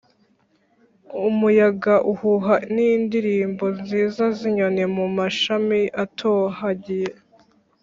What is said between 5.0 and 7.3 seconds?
mashami atohagiye,